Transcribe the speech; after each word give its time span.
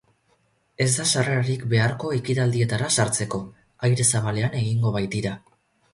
Ez 0.85 0.87
da 0.93 1.03
sarrerarik 1.09 1.65
beharko 1.73 2.13
ekitaldietara 2.21 2.89
sartzeko, 3.03 3.43
aire 3.89 4.11
zabalean 4.17 4.61
egingo 4.63 4.95
baitira. 5.01 5.37